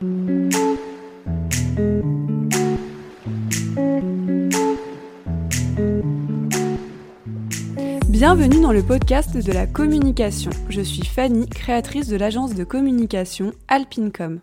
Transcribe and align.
Bienvenue 0.00 0.20
dans 8.60 8.70
le 8.70 8.84
podcast 8.86 9.36
de 9.36 9.52
la 9.52 9.66
communication. 9.66 10.52
Je 10.68 10.82
suis 10.82 11.04
Fanny, 11.04 11.48
créatrice 11.48 12.06
de 12.06 12.16
l'agence 12.16 12.54
de 12.54 12.62
communication 12.62 13.52
Alpincom. 13.66 14.38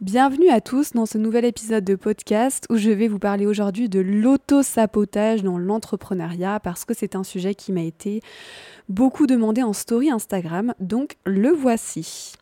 Bienvenue 0.00 0.48
à 0.48 0.62
tous 0.62 0.92
dans 0.92 1.04
ce 1.04 1.18
nouvel 1.18 1.44
épisode 1.44 1.84
de 1.84 1.94
podcast 1.94 2.64
où 2.70 2.76
je 2.76 2.88
vais 2.88 3.08
vous 3.08 3.18
parler 3.18 3.44
aujourd'hui 3.44 3.90
de 3.90 4.00
l'auto-sabotage 4.00 5.42
dans 5.42 5.58
l'entrepreneuriat 5.58 6.58
parce 6.60 6.86
que 6.86 6.94
c'est 6.94 7.16
un 7.16 7.24
sujet 7.24 7.54
qui 7.54 7.70
m'a 7.70 7.82
été 7.82 8.22
beaucoup 8.88 9.26
demandé 9.26 9.62
en 9.62 9.74
story 9.74 10.10
Instagram, 10.10 10.72
donc 10.80 11.18
le 11.26 11.50
voici. 11.50 12.32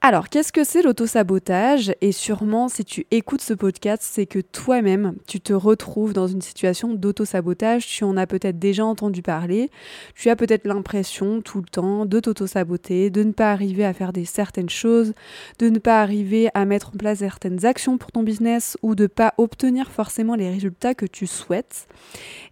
Alors, 0.00 0.28
qu'est-ce 0.28 0.52
que 0.52 0.62
c'est 0.62 0.80
l'autosabotage? 0.80 1.92
Et 2.00 2.12
sûrement, 2.12 2.68
si 2.68 2.84
tu 2.84 3.08
écoutes 3.10 3.40
ce 3.40 3.52
podcast, 3.52 4.00
c'est 4.04 4.26
que 4.26 4.38
toi-même, 4.38 5.16
tu 5.26 5.40
te 5.40 5.52
retrouves 5.52 6.12
dans 6.12 6.28
une 6.28 6.40
situation 6.40 6.94
d'autosabotage. 6.94 7.84
Tu 7.84 8.04
en 8.04 8.16
as 8.16 8.28
peut-être 8.28 8.60
déjà 8.60 8.84
entendu 8.84 9.22
parler. 9.22 9.72
Tu 10.14 10.30
as 10.30 10.36
peut-être 10.36 10.68
l'impression 10.68 11.42
tout 11.42 11.58
le 11.58 11.66
temps 11.66 12.06
de 12.06 12.20
t'auto-saboter, 12.20 13.10
de 13.10 13.24
ne 13.24 13.32
pas 13.32 13.50
arriver 13.50 13.84
à 13.84 13.92
faire 13.92 14.12
des 14.12 14.24
certaines 14.24 14.70
choses, 14.70 15.14
de 15.58 15.68
ne 15.68 15.80
pas 15.80 16.00
arriver 16.00 16.48
à 16.54 16.64
mettre 16.64 16.90
en 16.94 16.96
place 16.96 17.18
certaines 17.18 17.66
actions 17.66 17.98
pour 17.98 18.12
ton 18.12 18.22
business 18.22 18.78
ou 18.82 18.94
de 18.94 19.02
ne 19.02 19.08
pas 19.08 19.34
obtenir 19.36 19.90
forcément 19.90 20.36
les 20.36 20.48
résultats 20.48 20.94
que 20.94 21.06
tu 21.06 21.26
souhaites. 21.26 21.88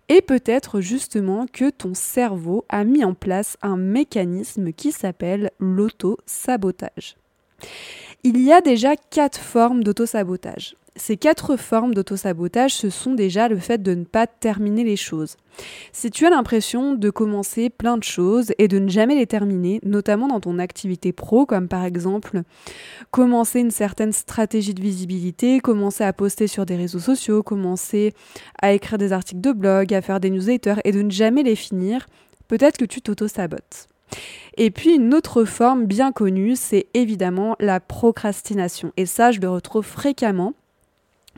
Et 0.08 0.20
peut-être 0.20 0.80
justement 0.80 1.46
que 1.46 1.70
ton 1.70 1.94
cerveau 1.94 2.64
a 2.68 2.82
mis 2.82 3.04
en 3.04 3.14
place 3.14 3.56
un 3.62 3.76
mécanisme 3.76 4.72
qui 4.72 4.90
s'appelle 4.90 5.52
l'auto-sabotage. 5.60 7.16
Il 8.24 8.40
y 8.42 8.52
a 8.52 8.60
déjà 8.60 8.96
quatre 8.96 9.38
formes 9.38 9.84
d'autosabotage. 9.84 10.76
Ces 10.98 11.18
quatre 11.18 11.56
formes 11.56 11.92
d'autosabotage, 11.92 12.74
ce 12.74 12.88
sont 12.88 13.12
déjà 13.12 13.48
le 13.48 13.58
fait 13.58 13.82
de 13.82 13.94
ne 13.94 14.04
pas 14.04 14.26
terminer 14.26 14.82
les 14.82 14.96
choses. 14.96 15.36
Si 15.92 16.10
tu 16.10 16.24
as 16.24 16.30
l'impression 16.30 16.94
de 16.94 17.10
commencer 17.10 17.68
plein 17.68 17.98
de 17.98 18.02
choses 18.02 18.52
et 18.58 18.66
de 18.66 18.78
ne 18.78 18.88
jamais 18.88 19.14
les 19.14 19.26
terminer, 19.26 19.78
notamment 19.84 20.26
dans 20.26 20.40
ton 20.40 20.58
activité 20.58 21.12
pro, 21.12 21.44
comme 21.44 21.68
par 21.68 21.84
exemple 21.84 22.42
commencer 23.10 23.60
une 23.60 23.70
certaine 23.70 24.12
stratégie 24.12 24.72
de 24.72 24.82
visibilité, 24.82 25.60
commencer 25.60 26.04
à 26.04 26.14
poster 26.14 26.46
sur 26.46 26.64
des 26.64 26.76
réseaux 26.76 26.98
sociaux, 26.98 27.42
commencer 27.42 28.14
à 28.62 28.72
écrire 28.72 28.96
des 28.96 29.12
articles 29.12 29.42
de 29.42 29.52
blog, 29.52 29.92
à 29.92 30.00
faire 30.00 30.18
des 30.18 30.30
newsletters 30.30 30.80
et 30.84 30.92
de 30.92 31.02
ne 31.02 31.10
jamais 31.10 31.42
les 31.42 31.56
finir, 31.56 32.06
peut-être 32.48 32.78
que 32.78 32.86
tu 32.86 33.02
t'auto-sabotes. 33.02 33.88
Et 34.56 34.70
puis 34.70 34.94
une 34.94 35.14
autre 35.14 35.44
forme 35.44 35.84
bien 35.84 36.12
connue, 36.12 36.56
c'est 36.56 36.86
évidemment 36.94 37.56
la 37.60 37.80
procrastination. 37.80 38.92
Et 38.96 39.06
ça, 39.06 39.30
je 39.30 39.40
le 39.40 39.50
retrouve 39.50 39.84
fréquemment 39.84 40.54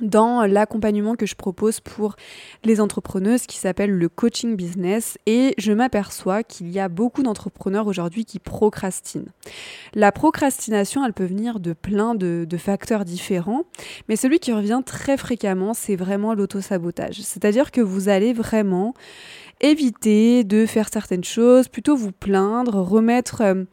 dans 0.01 0.47
l'accompagnement 0.47 1.15
que 1.15 1.27
je 1.27 1.35
propose 1.35 1.81
pour 1.81 2.17
les 2.65 2.81
entrepreneuses 2.81 3.47
qui 3.47 3.59
s'appelle 3.59 3.91
le 3.91 4.09
coaching 4.09 4.57
business 4.57 5.19
et 5.27 5.55
je 5.59 5.73
m'aperçois 5.73 6.43
qu'il 6.43 6.71
y 6.71 6.79
a 6.79 6.89
beaucoup 6.89 7.23
d'entrepreneurs 7.23 7.87
aujourd'hui 7.87 8.25
qui 8.25 8.39
procrastinent. 8.39 9.29
La 9.95 10.13
procrastination, 10.13 11.05
elle 11.05 11.13
peut 11.13 11.25
venir 11.25 11.61
de 11.61 11.73
plein 11.73 12.15
de, 12.15 12.47
facteurs 12.59 13.05
différents, 13.05 13.63
mais 14.09 14.17
celui 14.17 14.41
qui 14.41 14.53
revient 14.53 14.83
très 14.85 15.17
fréquemment, 15.17 15.75
c'est 15.75 15.95
vraiment 15.95 16.35
l'autosabotage. 16.35 17.21
C'est-à-dire 17.21 17.71
que 17.71 17.81
vous 17.81 18.09
allez 18.09 18.33
vraiment 18.33 18.95
éviter 19.61 20.45
de 20.45 20.67
faire 20.67 20.89
certaines 20.93 21.25
choses, 21.25 21.69
plutôt 21.69 21.97
vous 21.97 22.13
plaindre, 22.13 22.75
remettre 22.81 23.43
euh, 23.43 23.65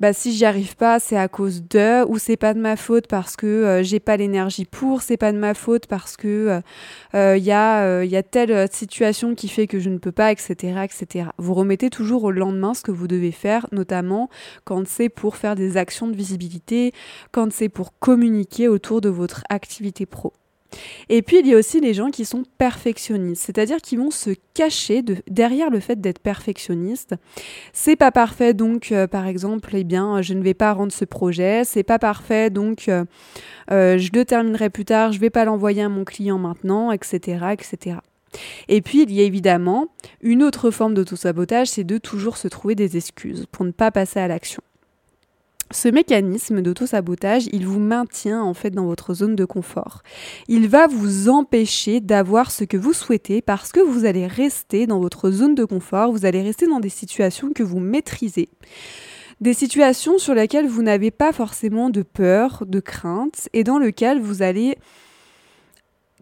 bah, 0.00 0.12
si 0.12 0.32
j'y 0.32 0.44
arrive 0.44 0.76
pas, 0.76 0.98
c'est 0.98 1.16
à 1.16 1.28
cause 1.28 1.62
de, 1.68 2.04
ou 2.06 2.18
c'est 2.18 2.36
pas 2.36 2.54
de 2.54 2.60
ma 2.60 2.76
faute 2.76 3.06
parce 3.06 3.36
que 3.36 3.46
euh, 3.46 3.82
j'ai 3.82 4.00
pas 4.00 4.16
l'énergie 4.16 4.64
pour, 4.64 5.02
c'est 5.02 5.16
pas 5.16 5.32
de 5.32 5.38
ma 5.38 5.54
faute 5.54 5.86
parce 5.86 6.16
que 6.16 6.60
il 7.12 7.16
euh, 7.18 7.36
y, 7.36 7.52
a, 7.52 8.04
y 8.04 8.16
a 8.16 8.22
telle 8.22 8.68
situation 8.72 9.34
qui 9.34 9.48
fait 9.48 9.66
que 9.66 9.78
je 9.78 9.90
ne 9.90 9.98
peux 9.98 10.12
pas, 10.12 10.32
etc., 10.32 10.84
etc. 10.84 11.28
Vous 11.38 11.54
remettez 11.54 11.90
toujours 11.90 12.24
au 12.24 12.30
lendemain 12.30 12.74
ce 12.74 12.82
que 12.82 12.90
vous 12.90 13.08
devez 13.08 13.32
faire, 13.32 13.66
notamment 13.72 14.30
quand 14.64 14.86
c'est 14.88 15.08
pour 15.08 15.36
faire 15.36 15.54
des 15.54 15.76
actions 15.76 16.08
de 16.08 16.16
visibilité, 16.16 16.92
quand 17.32 17.52
c'est 17.52 17.68
pour 17.68 17.98
communiquer 17.98 18.68
autour 18.68 19.00
de 19.00 19.08
votre 19.08 19.44
activité 19.50 20.06
pro. 20.06 20.32
Et 21.08 21.22
puis 21.22 21.40
il 21.40 21.46
y 21.46 21.54
a 21.54 21.56
aussi 21.56 21.80
les 21.80 21.94
gens 21.94 22.10
qui 22.10 22.24
sont 22.24 22.44
perfectionnistes, 22.58 23.42
c'est-à-dire 23.44 23.78
qui 23.78 23.96
vont 23.96 24.10
se 24.10 24.30
cacher 24.54 25.02
derrière 25.28 25.70
le 25.70 25.80
fait 25.80 26.00
d'être 26.00 26.18
perfectionniste. 26.18 27.14
C'est 27.72 27.96
pas 27.96 28.12
parfait, 28.12 28.54
donc 28.54 28.92
euh, 28.92 29.06
par 29.06 29.26
exemple, 29.26 29.70
eh 29.74 29.84
bien, 29.84 30.22
je 30.22 30.34
ne 30.34 30.42
vais 30.42 30.54
pas 30.54 30.72
rendre 30.72 30.92
ce 30.92 31.04
projet. 31.04 31.62
C'est 31.64 31.82
pas 31.82 31.98
parfait, 31.98 32.50
donc 32.50 32.88
euh, 32.88 33.04
euh, 33.70 33.98
je 33.98 34.10
le 34.12 34.24
terminerai 34.24 34.70
plus 34.70 34.84
tard. 34.84 35.12
Je 35.12 35.20
vais 35.20 35.30
pas 35.30 35.44
l'envoyer 35.44 35.82
à 35.82 35.88
mon 35.88 36.04
client 36.04 36.38
maintenant, 36.38 36.92
etc., 36.92 37.46
etc. 37.52 37.96
Et 38.68 38.80
puis, 38.80 39.02
il 39.02 39.12
y 39.12 39.20
a 39.20 39.24
évidemment 39.24 39.88
une 40.20 40.42
autre 40.42 40.70
forme 40.70 40.94
d'autosabotage, 40.94 41.68
c'est 41.68 41.84
de 41.84 41.98
toujours 41.98 42.36
se 42.36 42.46
trouver 42.46 42.76
des 42.76 42.96
excuses 42.96 43.46
pour 43.50 43.64
ne 43.64 43.72
pas 43.72 43.90
passer 43.90 44.20
à 44.20 44.28
l'action. 44.28 44.62
Ce 45.72 45.88
mécanisme 45.88 46.62
d'auto-sabotage, 46.62 47.46
il 47.52 47.64
vous 47.64 47.78
maintient 47.78 48.42
en 48.42 48.54
fait 48.54 48.70
dans 48.70 48.86
votre 48.86 49.14
zone 49.14 49.36
de 49.36 49.44
confort. 49.44 50.02
Il 50.48 50.68
va 50.68 50.88
vous 50.88 51.28
empêcher 51.28 52.00
d'avoir 52.00 52.50
ce 52.50 52.64
que 52.64 52.76
vous 52.76 52.92
souhaitez 52.92 53.40
parce 53.40 53.70
que 53.70 53.78
vous 53.78 54.04
allez 54.04 54.26
rester 54.26 54.88
dans 54.88 54.98
votre 54.98 55.30
zone 55.30 55.54
de 55.54 55.64
confort, 55.64 56.10
vous 56.10 56.26
allez 56.26 56.42
rester 56.42 56.66
dans 56.66 56.80
des 56.80 56.88
situations 56.88 57.52
que 57.52 57.62
vous 57.62 57.78
maîtrisez. 57.78 58.48
Des 59.40 59.54
situations 59.54 60.18
sur 60.18 60.34
lesquelles 60.34 60.66
vous 60.66 60.82
n'avez 60.82 61.12
pas 61.12 61.32
forcément 61.32 61.88
de 61.88 62.02
peur, 62.02 62.64
de 62.66 62.80
crainte 62.80 63.48
et 63.52 63.62
dans 63.62 63.78
lesquelles 63.78 64.20
vous 64.20 64.42
allez 64.42 64.76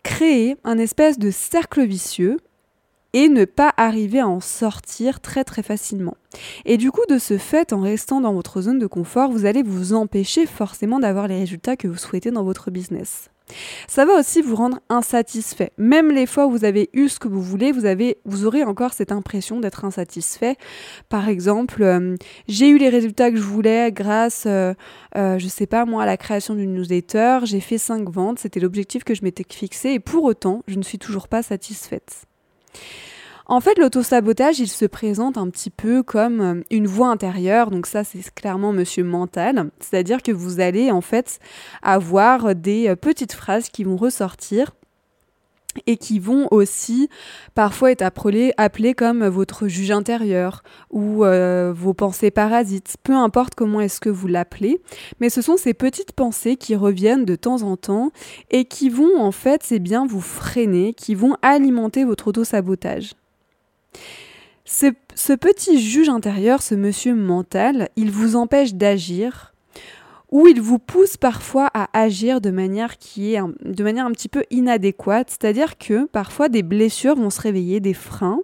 créer 0.03 0.57
un 0.63 0.77
espèce 0.77 1.19
de 1.19 1.31
cercle 1.31 1.87
vicieux 1.87 2.37
et 3.13 3.29
ne 3.29 3.45
pas 3.45 3.73
arriver 3.77 4.21
à 4.21 4.29
en 4.29 4.41
sortir 4.41 5.21
très 5.21 5.45
très 5.45 5.63
facilement. 5.63 6.17
Et 6.65 6.77
du 6.77 6.91
coup, 6.91 7.07
de 7.09 7.19
ce 7.19 7.39
fait, 7.39 7.73
en 7.73 7.81
restant 7.81 8.21
dans 8.21 8.35
votre 8.35 8.61
zone 8.61 8.79
de 8.79 8.87
confort, 8.87 9.31
vous 9.31 9.47
allez 9.47 9.63
vous 9.63 9.95
empêcher 9.95 10.47
forcément 10.47 11.01
d'avoir 11.01 11.29
les 11.29 11.39
résultats 11.39 11.77
que 11.77 11.89
vous 11.89 11.97
souhaitez 11.97 12.31
dans 12.31 12.45
votre 12.45 12.71
business. 12.71 13.31
Ça 13.87 14.05
va 14.05 14.19
aussi 14.19 14.43
vous 14.43 14.57
rendre 14.57 14.81
insatisfait. 14.89 15.73
Même 15.79 16.11
les 16.11 16.27
fois 16.27 16.47
où 16.47 16.51
vous 16.51 16.65
avez 16.65 16.91
eu 16.93 17.09
ce 17.09 17.19
que 17.19 17.29
vous 17.29 17.43
voulez, 17.43 17.73
vous, 17.73 17.87
avez, 17.87 18.19
vous 18.25 18.47
aurez 18.47 18.63
encore 18.63 18.93
cette 18.93 19.13
impression 19.13 19.61
d'être 19.61 19.85
insatisfait. 19.85 20.57
Par 21.09 21.29
exemple, 21.29 21.83
euh, 21.83 22.17
j'ai 22.47 22.69
eu 22.69 22.79
les 22.79 22.89
résultats 22.89 23.31
que 23.31 23.37
je 23.37 23.43
voulais 23.43 23.91
grâce, 23.93 24.45
euh, 24.47 24.75
euh, 25.17 25.39
je 25.39 25.49
sais 25.49 25.67
pas 25.67 25.85
moi, 25.85 26.03
à 26.03 26.07
la 26.07 26.17
création 26.17 26.55
d'une 26.55 26.75
newsletter. 26.75 27.41
J'ai 27.45 27.61
fait 27.61 27.79
5 27.79 28.09
ventes, 28.11 28.39
c'était 28.39 28.61
l'objectif 28.61 29.05
que 29.05 29.15
je 29.15 29.23
m'étais 29.23 29.45
fixé 29.49 29.91
et 29.91 30.01
pour 30.01 30.25
autant, 30.25 30.63
je 30.69 30.77
ne 30.77 30.83
suis 30.83 30.99
toujours 30.99 31.29
pas 31.29 31.43
satisfaite. 31.43 32.28
En 33.51 33.61
fait, 33.61 33.79
l'autosabotage, 33.79 34.61
il 34.61 34.69
se 34.69 34.85
présente 34.85 35.39
un 35.39 35.49
petit 35.49 35.71
peu 35.71 36.03
comme 36.03 36.41
euh, 36.43 36.63
une 36.71 36.87
voix 36.87 37.09
intérieure. 37.09 37.71
Donc 37.71 37.87
ça, 37.87 38.05
c'est 38.05 38.23
clairement 38.35 38.73
monsieur 38.73 39.05
mental. 39.05 39.71
C'est-à-dire 39.81 40.23
que 40.23 40.33
vous 40.33 40.61
allez 40.61 40.91
en 40.91 41.01
fait 41.01 41.39
avoir 41.83 42.55
des 42.55 42.89
euh, 42.89 42.97
petites 42.97 43.33
phrases 43.33 43.71
qui 43.71 43.85
vont 43.85 43.97
ressortir 43.97 44.73
et 45.87 45.97
qui 45.97 46.19
vont 46.19 46.49
aussi 46.51 47.09
parfois 47.55 47.91
être 47.91 48.03
appelées, 48.03 48.95
comme 48.95 49.27
votre 49.27 49.69
juge 49.69 49.91
intérieur 49.91 50.63
ou 50.91 51.25
euh, 51.25 51.73
vos 51.75 51.95
pensées 51.95 52.31
parasites, 52.31 52.97
peu 53.03 53.15
importe 53.15 53.55
comment 53.55 53.81
est-ce 53.81 54.01
que 54.01 54.09
vous 54.09 54.27
l'appelez, 54.27 54.81
mais 55.21 55.31
ce 55.31 55.43
sont 55.43 55.57
ces 55.57 55.75
petites 55.75 56.13
pensées 56.13 56.57
qui 56.57 56.75
reviennent 56.75 57.25
de 57.25 57.37
temps 57.37 57.63
en 57.63 57.77
temps 57.77 58.11
et 58.51 58.65
qui 58.65 58.89
vont 58.89 59.21
en 59.21 59.33
fait, 59.33 59.63
c'est 59.65 59.79
bien 59.79 60.07
vous 60.07 60.21
freiner, 60.21 60.95
qui 60.95 61.15
vont 61.15 61.37
alimenter 61.43 62.05
votre 62.05 62.29
auto-sabotage. 62.29 63.13
ce 64.65 65.33
petit 65.35 65.81
juge 65.81 66.09
intérieur, 66.09 66.63
ce 66.63 66.75
monsieur 66.75 67.15
mental, 67.15 67.89
il 67.97 68.11
vous 68.11 68.37
empêche 68.37 68.75
d'agir 68.75 69.55
où 70.31 70.47
il 70.47 70.61
vous 70.61 70.79
pousse 70.79 71.17
parfois 71.17 71.71
à 71.73 71.89
agir 71.99 72.41
de 72.41 72.51
manière 72.51 72.99
qui 72.99 73.35
est 73.35 73.41
de 73.65 73.83
manière 73.83 74.07
un 74.07 74.13
petit 74.13 74.29
peu 74.29 74.45
inadéquate, 74.51 75.31
c'est-à-dire 75.31 75.79
que 75.79 76.07
parfois 76.07 76.49
des 76.49 76.63
blessures 76.63 77.17
vont 77.17 77.31
se 77.31 77.41
réveiller, 77.41 77.81
des 77.81 77.95
freins, 77.95 78.41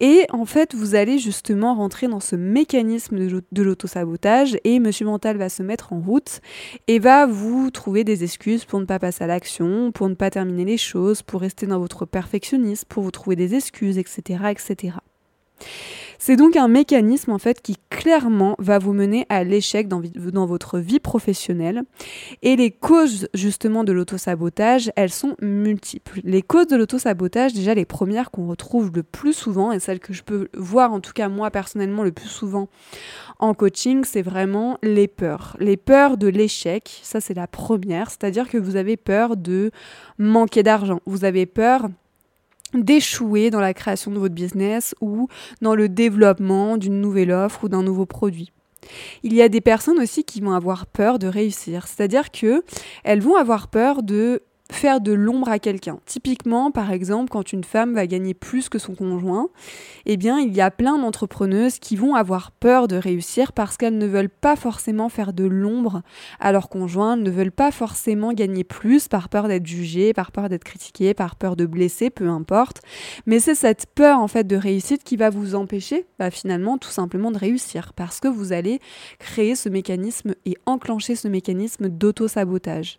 et 0.00 0.26
en 0.30 0.44
fait 0.44 0.74
vous 0.74 0.94
allez 0.94 1.18
justement 1.18 1.74
rentrer 1.74 2.06
dans 2.06 2.20
ce 2.20 2.36
mécanisme 2.36 3.18
de 3.18 3.62
l'autosabotage 3.62 4.56
et 4.64 4.78
Monsieur 4.78 5.06
Mental 5.06 5.36
va 5.36 5.48
se 5.48 5.62
mettre 5.62 5.92
en 5.92 6.00
route 6.00 6.40
et 6.86 6.98
va 6.98 7.26
vous 7.26 7.70
trouver 7.70 8.04
des 8.04 8.22
excuses 8.22 8.64
pour 8.64 8.80
ne 8.80 8.84
pas 8.84 8.98
passer 8.98 9.24
à 9.24 9.26
l'action, 9.26 9.90
pour 9.92 10.08
ne 10.08 10.14
pas 10.14 10.30
terminer 10.30 10.64
les 10.64 10.78
choses, 10.78 11.22
pour 11.22 11.40
rester 11.40 11.66
dans 11.66 11.78
votre 11.78 12.06
perfectionnisme, 12.06 12.86
pour 12.88 13.02
vous 13.02 13.10
trouver 13.10 13.36
des 13.36 13.54
excuses, 13.54 13.98
etc., 13.98 14.44
etc. 14.50 14.94
C'est 16.22 16.36
donc 16.36 16.54
un 16.56 16.68
mécanisme 16.68 17.32
en 17.32 17.38
fait 17.38 17.62
qui 17.62 17.78
clairement 17.88 18.54
va 18.58 18.78
vous 18.78 18.92
mener 18.92 19.24
à 19.30 19.42
l'échec 19.42 19.88
dans, 19.88 20.02
votre 20.44 20.78
vie 20.78 21.00
professionnelle. 21.00 21.82
Et 22.42 22.56
les 22.56 22.70
causes 22.70 23.26
justement 23.32 23.84
de 23.84 23.92
l'autosabotage, 23.92 24.92
elles 24.96 25.10
sont 25.10 25.34
multiples. 25.40 26.20
Les 26.22 26.42
causes 26.42 26.66
de 26.66 26.76
l'autosabotage, 26.76 27.54
déjà 27.54 27.72
les 27.72 27.86
premières 27.86 28.30
qu'on 28.30 28.48
retrouve 28.48 28.92
le 28.94 29.02
plus 29.02 29.32
souvent, 29.32 29.72
et 29.72 29.80
celles 29.80 29.98
que 29.98 30.12
je 30.12 30.22
peux 30.22 30.48
voir 30.54 30.92
en 30.92 31.00
tout 31.00 31.14
cas 31.14 31.30
moi 31.30 31.50
personnellement 31.50 32.02
le 32.02 32.12
plus 32.12 32.28
souvent 32.28 32.68
en 33.38 33.54
coaching, 33.54 34.04
c'est 34.04 34.20
vraiment 34.20 34.76
les 34.82 35.08
peurs. 35.08 35.56
Les 35.58 35.78
peurs 35.78 36.18
de 36.18 36.28
l'échec, 36.28 37.00
ça 37.02 37.22
c'est 37.22 37.32
la 37.32 37.46
première, 37.46 38.10
c'est-à-dire 38.10 38.46
que 38.50 38.58
vous 38.58 38.76
avez 38.76 38.98
peur 38.98 39.38
de 39.38 39.70
manquer 40.18 40.62
d'argent, 40.62 41.00
vous 41.06 41.24
avez 41.24 41.46
peur 41.46 41.88
d'échouer 42.74 43.50
dans 43.50 43.60
la 43.60 43.74
création 43.74 44.10
de 44.10 44.18
votre 44.18 44.34
business 44.34 44.94
ou 45.00 45.28
dans 45.60 45.74
le 45.74 45.88
développement 45.88 46.76
d'une 46.76 47.00
nouvelle 47.00 47.32
offre 47.32 47.64
ou 47.64 47.68
d'un 47.68 47.82
nouveau 47.82 48.06
produit. 48.06 48.52
Il 49.22 49.34
y 49.34 49.42
a 49.42 49.48
des 49.48 49.60
personnes 49.60 50.00
aussi 50.00 50.24
qui 50.24 50.40
vont 50.40 50.52
avoir 50.52 50.86
peur 50.86 51.18
de 51.18 51.26
réussir, 51.26 51.86
c'est-à-dire 51.86 52.30
que 52.30 52.62
elles 53.04 53.20
vont 53.20 53.36
avoir 53.36 53.68
peur 53.68 54.02
de 54.02 54.42
faire 54.72 55.00
de 55.00 55.12
l'ombre 55.12 55.48
à 55.48 55.58
quelqu'un. 55.58 55.98
Typiquement, 56.06 56.70
par 56.70 56.92
exemple, 56.92 57.30
quand 57.30 57.52
une 57.52 57.64
femme 57.64 57.94
va 57.94 58.06
gagner 58.06 58.34
plus 58.34 58.68
que 58.68 58.78
son 58.78 58.94
conjoint, 58.94 59.48
eh 60.06 60.16
bien, 60.16 60.38
il 60.38 60.54
y 60.54 60.60
a 60.60 60.70
plein 60.70 60.98
d'entrepreneuses 60.98 61.78
qui 61.78 61.96
vont 61.96 62.14
avoir 62.14 62.50
peur 62.52 62.88
de 62.88 62.96
réussir 62.96 63.52
parce 63.52 63.76
qu'elles 63.76 63.98
ne 63.98 64.06
veulent 64.06 64.28
pas 64.28 64.56
forcément 64.56 65.08
faire 65.08 65.32
de 65.32 65.44
l'ombre 65.44 66.02
à 66.38 66.52
leur 66.52 66.68
conjoint, 66.68 67.16
ne 67.16 67.30
veulent 67.30 67.52
pas 67.52 67.70
forcément 67.70 68.32
gagner 68.32 68.64
plus 68.64 69.08
par 69.08 69.28
peur 69.28 69.48
d'être 69.48 69.66
jugées, 69.66 70.12
par 70.12 70.32
peur 70.32 70.48
d'être 70.48 70.64
critiquées, 70.64 71.14
par 71.14 71.36
peur 71.36 71.56
de 71.56 71.66
blesser, 71.66 72.10
peu 72.10 72.28
importe. 72.28 72.80
Mais 73.26 73.40
c'est 73.40 73.54
cette 73.54 73.86
peur 73.94 74.18
en 74.18 74.28
fait 74.28 74.46
de 74.46 74.56
réussite 74.56 75.04
qui 75.04 75.16
va 75.16 75.30
vous 75.30 75.54
empêcher 75.54 76.06
bah, 76.18 76.30
finalement 76.30 76.78
tout 76.78 76.90
simplement 76.90 77.30
de 77.30 77.38
réussir 77.38 77.92
parce 77.94 78.20
que 78.20 78.28
vous 78.28 78.52
allez 78.52 78.80
créer 79.18 79.54
ce 79.54 79.68
mécanisme 79.68 80.34
et 80.44 80.56
enclencher 80.66 81.16
ce 81.16 81.28
mécanisme 81.28 81.88
d'auto-sabotage. 81.88 82.98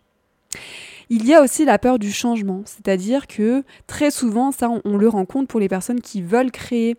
Il 1.14 1.26
y 1.26 1.34
a 1.34 1.42
aussi 1.42 1.66
la 1.66 1.78
peur 1.78 1.98
du 1.98 2.10
changement, 2.10 2.62
c'est-à-dire 2.64 3.26
que 3.26 3.64
très 3.86 4.10
souvent, 4.10 4.50
ça 4.50 4.70
on, 4.82 4.96
le 4.96 5.10
rencontre 5.10 5.46
pour 5.46 5.60
les 5.60 5.68
personnes 5.68 6.00
qui 6.00 6.22
veulent 6.22 6.50
créer 6.50 6.96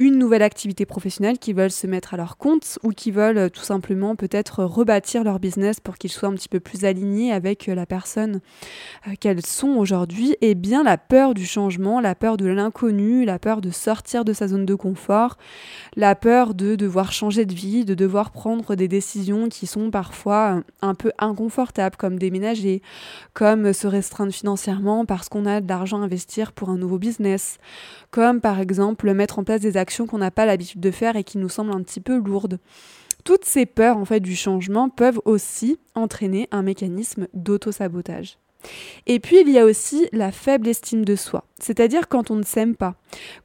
une 0.00 0.18
nouvelle 0.18 0.42
activité 0.42 0.86
professionnelle, 0.86 1.38
qui 1.38 1.52
veulent 1.52 1.70
se 1.70 1.86
mettre 1.86 2.14
à 2.14 2.16
leur 2.16 2.36
compte 2.36 2.80
ou 2.82 2.90
qui 2.90 3.12
veulent 3.12 3.38
euh, 3.38 3.48
tout 3.48 3.62
simplement 3.62 4.16
peut-être 4.16 4.64
rebâtir 4.64 5.22
leur 5.22 5.38
business 5.38 5.78
pour 5.78 5.98
qu'ils 5.98 6.10
soient 6.10 6.28
un 6.28 6.34
petit 6.34 6.48
peu 6.48 6.58
plus 6.58 6.84
alignés 6.84 7.32
avec 7.32 7.68
euh, 7.68 7.76
la 7.76 7.86
personne 7.86 8.40
euh, 9.06 9.12
qu'elles 9.20 9.46
sont 9.46 9.68
aujourd'hui, 9.68 10.32
et 10.40 10.50
eh 10.50 10.54
bien 10.56 10.82
la 10.82 10.98
peur 10.98 11.32
du 11.32 11.46
changement, 11.46 12.00
la 12.00 12.16
peur 12.16 12.36
de 12.36 12.46
l'inconnu, 12.46 13.24
la 13.24 13.38
peur 13.38 13.60
de 13.60 13.70
sortir 13.70 14.24
de 14.24 14.32
sa 14.32 14.48
zone 14.48 14.66
de 14.66 14.74
confort, 14.74 15.38
la 15.94 16.16
peur 16.16 16.54
de 16.54 16.74
devoir 16.74 17.12
changer 17.12 17.46
de 17.46 17.54
vie, 17.54 17.84
de 17.84 17.94
devoir 17.94 18.32
prendre 18.32 18.74
des 18.74 18.88
décisions 18.88 19.48
qui 19.48 19.68
sont 19.68 19.92
parfois 19.92 20.62
un 20.82 20.94
peu 20.94 21.12
inconfortables, 21.18 21.96
comme 21.96 22.18
déménager, 22.18 22.82
comme 23.32 23.72
se 23.72 23.86
restreindre 23.86 24.32
financièrement 24.32 25.04
parce 25.04 25.28
qu'on 25.28 25.46
a 25.46 25.60
de 25.60 25.68
l'argent 25.68 26.00
à 26.00 26.04
investir 26.04 26.52
pour 26.52 26.70
un 26.70 26.78
nouveau 26.78 26.98
business, 26.98 27.58
comme 28.10 28.40
par 28.40 28.58
exemple 28.58 29.12
mettre 29.12 29.38
en 29.38 29.44
place 29.44 29.60
des 29.60 29.76
actions 29.76 29.83
qu'on 30.06 30.18
n'a 30.18 30.30
pas 30.30 30.46
l'habitude 30.46 30.80
de 30.80 30.90
faire 30.90 31.16
et 31.16 31.24
qui 31.24 31.38
nous 31.38 31.48
semblent 31.48 31.74
un 31.74 31.82
petit 31.82 32.00
peu 32.00 32.16
lourdes. 32.16 32.58
Toutes 33.24 33.44
ces 33.44 33.66
peurs 33.66 33.96
en 33.96 34.04
fait 34.04 34.20
du 34.20 34.36
changement 34.36 34.88
peuvent 34.90 35.20
aussi 35.24 35.78
entraîner 35.94 36.48
un 36.50 36.62
mécanisme 36.62 37.26
d'auto-sabotage. 37.32 38.38
Et 39.06 39.20
puis 39.20 39.40
il 39.40 39.50
y 39.50 39.58
a 39.58 39.64
aussi 39.64 40.08
la 40.12 40.32
faible 40.32 40.68
estime 40.68 41.04
de 41.04 41.16
soi, 41.16 41.44
c'est-à-dire 41.58 42.08
quand 42.08 42.30
on 42.30 42.36
ne 42.36 42.42
s'aime 42.42 42.74
pas, 42.74 42.94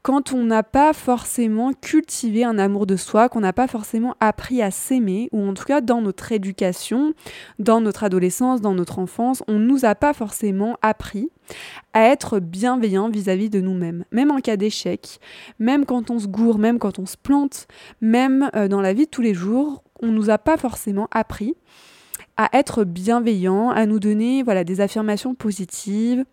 quand 0.01 0.33
on 0.33 0.43
n'a 0.43 0.63
pas 0.63 0.93
forcément 0.93 1.73
cultivé 1.73 2.43
un 2.43 2.57
amour 2.57 2.85
de 2.85 2.95
soi, 2.95 3.29
qu'on 3.29 3.41
n'a 3.41 3.53
pas 3.53 3.67
forcément 3.67 4.15
appris 4.19 4.61
à 4.61 4.71
s'aimer, 4.71 5.29
ou 5.31 5.47
en 5.47 5.53
tout 5.53 5.65
cas 5.65 5.81
dans 5.81 6.01
notre 6.01 6.31
éducation, 6.31 7.13
dans 7.59 7.81
notre 7.81 8.03
adolescence, 8.03 8.61
dans 8.61 8.73
notre 8.73 8.99
enfance, 8.99 9.43
on 9.47 9.59
ne 9.59 9.65
nous 9.65 9.85
a 9.85 9.95
pas 9.95 10.13
forcément 10.13 10.77
appris 10.81 11.29
à 11.93 12.03
être 12.05 12.39
bienveillant 12.39 13.09
vis-à-vis 13.09 13.49
de 13.49 13.59
nous-mêmes, 13.59 14.05
même 14.11 14.31
en 14.31 14.39
cas 14.39 14.57
d'échec, 14.57 15.19
même 15.57 15.85
quand 15.85 16.09
on 16.11 16.19
se 16.19 16.27
gourre, 16.27 16.59
même 16.59 16.79
quand 16.79 16.99
on 16.99 17.05
se 17.05 17.17
plante, 17.17 17.67
même 18.01 18.49
euh, 18.55 18.67
dans 18.67 18.81
la 18.81 18.93
vie 18.93 19.05
de 19.05 19.09
tous 19.09 19.21
les 19.21 19.33
jours, 19.33 19.83
on 20.01 20.07
ne 20.07 20.13
nous 20.13 20.29
a 20.29 20.37
pas 20.37 20.57
forcément 20.57 21.07
appris 21.11 21.55
à 22.39 22.47
être 22.53 22.85
bienveillant, 22.85 23.69
à 23.69 23.85
nous 23.85 23.99
donner 23.99 24.43
voilà, 24.43 24.63
des 24.63 24.79
affirmations 24.79 25.35
positives, 25.35 26.23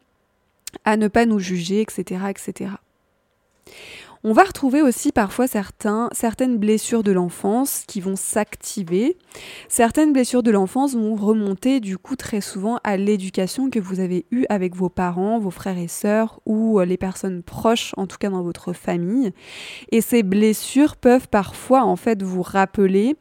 à 0.85 0.97
ne 0.97 1.09
pas 1.09 1.27
nous 1.27 1.41
juger, 1.41 1.81
etc. 1.81 2.21
etc. 2.31 2.71
On 4.23 4.33
va 4.33 4.45
retrouver 4.45 4.83
aussi 4.83 5.11
parfois 5.11 5.47
certaines 5.49 6.59
blessures 6.59 7.03
de 7.03 7.11
l'enfance 7.11 7.83
qui 7.89 8.01
vont 8.01 8.15
s'activer. 8.15 9.17
Certaines 9.69 10.13
blessures 10.13 10.45
de 10.45 10.53
l'enfance 10.53 10.95
vont 10.95 11.17
remonter 11.17 11.81
du 11.81 11.99
coup 11.99 12.15
très 12.15 12.41
souvent 12.41 12.79
à 12.85 12.97
l'éducation 12.97 13.69
que 13.69 13.81
vous 13.81 13.99
avez 13.99 14.27
eue 14.31 14.45
avec 14.49 14.77
vos 14.77 14.89
parents, 14.89 15.41
vos 15.41 15.51
frères 15.51 15.79
et 15.79 15.89
sœurs 15.89 16.41
ou 16.47 16.79
euh, 16.79 16.85
les 16.85 16.97
personnes 16.97 17.43
proches, 17.43 17.95
en 17.97 18.07
tout 18.07 18.17
cas 18.17 18.31
dans 18.31 18.43
votre 18.43 18.73
famille. 18.73 19.33
Et 19.91 20.01
ces 20.01 20.23
blessures 20.23 20.97
peuvent 20.97 21.29
parfois 21.29 21.83
en 21.83 21.97
fait 21.97 22.23
vous 22.23 22.43
rappeler 22.43 23.17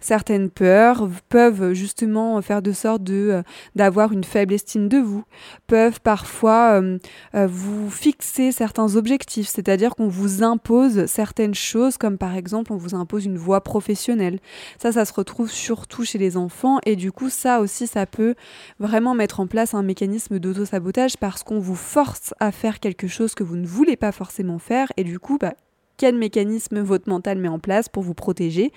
certaines 0.00 0.50
peurs 0.50 1.08
peuvent 1.28 1.72
justement 1.72 2.40
faire 2.42 2.62
de 2.62 2.72
sorte 2.72 3.02
de 3.02 3.30
euh, 3.30 3.42
d'avoir 3.74 4.12
une 4.12 4.24
faible 4.24 4.54
estime 4.54 4.88
de 4.88 4.98
vous, 4.98 5.24
peuvent 5.66 6.00
parfois 6.00 6.80
euh, 6.80 6.98
euh, 7.34 7.46
vous 7.46 7.90
fixer 7.90 8.52
certains 8.52 8.96
objectifs, 8.96 9.48
c'est-à-dire 9.48 9.94
qu'on 9.94 10.08
vous 10.08 10.42
impose 10.42 11.06
certaines 11.06 11.54
choses, 11.54 11.96
comme 11.96 12.18
par 12.18 12.36
exemple 12.36 12.72
on 12.72 12.76
vous 12.76 12.94
impose 12.94 13.24
une 13.24 13.38
voie 13.38 13.62
professionnelle. 13.62 14.38
Ça, 14.80 14.92
ça 14.92 15.04
se 15.04 15.12
retrouve 15.12 15.50
surtout 15.50 16.04
chez 16.04 16.18
les 16.18 16.36
enfants 16.36 16.78
et 16.86 16.96
du 16.96 17.12
coup 17.12 17.30
ça 17.30 17.60
aussi, 17.60 17.86
ça 17.86 18.06
peut 18.06 18.34
vraiment 18.78 19.14
mettre 19.14 19.40
en 19.40 19.46
place 19.46 19.74
un 19.74 19.82
mécanisme 19.82 20.38
d'auto-sabotage 20.38 21.16
parce 21.16 21.42
qu'on 21.42 21.58
vous 21.58 21.76
force 21.76 22.34
à 22.40 22.52
faire 22.52 22.80
quelque 22.80 23.08
chose 23.08 23.34
que 23.34 23.42
vous 23.42 23.56
ne 23.56 23.66
voulez 23.66 23.96
pas 23.96 24.12
forcément 24.12 24.58
faire 24.58 24.92
et 24.96 25.04
du 25.04 25.18
coup, 25.18 25.38
bah, 25.38 25.54
quel 25.98 26.16
mécanisme 26.16 26.80
votre 26.80 27.08
mental 27.10 27.36
met 27.36 27.48
en 27.48 27.58
place 27.58 27.90
pour 27.90 28.02
vous 28.02 28.14
protéger. 28.14 28.72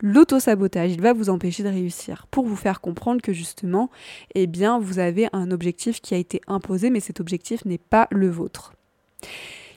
L'auto-sabotage, 0.00 0.92
il 0.92 1.02
va 1.02 1.12
vous 1.12 1.28
empêcher 1.28 1.62
de 1.62 1.68
réussir 1.68 2.26
pour 2.30 2.46
vous 2.46 2.56
faire 2.56 2.80
comprendre 2.80 3.20
que 3.20 3.34
justement, 3.34 3.90
eh 4.34 4.46
bien, 4.46 4.78
vous 4.78 4.98
avez 4.98 5.28
un 5.34 5.50
objectif 5.50 6.00
qui 6.00 6.14
a 6.14 6.16
été 6.16 6.40
imposé, 6.46 6.88
mais 6.88 7.00
cet 7.00 7.20
objectif 7.20 7.66
n'est 7.66 7.76
pas 7.76 8.08
le 8.10 8.30
vôtre. 8.30 8.72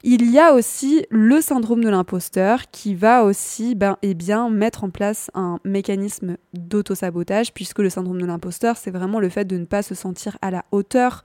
Il 0.06 0.30
y 0.30 0.38
a 0.38 0.54
aussi 0.54 1.06
le 1.10 1.40
syndrome 1.40 1.82
de 1.82 1.88
l'imposteur 1.88 2.70
qui 2.72 2.94
va 2.94 3.24
aussi 3.24 3.74
ben, 3.74 3.96
eh 4.02 4.16
bien, 4.16 4.50
mettre 4.50 4.84
en 4.84 4.90
place 4.90 5.32
un 5.34 5.60
mécanisme 5.64 6.36
d'auto-sabotage, 6.54 7.54
puisque 7.54 7.80
le 7.80 7.90
syndrome 7.90 8.20
de 8.20 8.26
l'imposteur, 8.26 8.76
c'est 8.76 8.92
vraiment 8.92 9.22
le 9.22 9.30
fait 9.30 9.46
de 9.46 9.58
ne 9.58 9.64
pas 9.64 9.82
se 9.82 9.96
sentir 9.96 10.38
à 10.42 10.52
la 10.52 10.66
hauteur. 10.72 11.24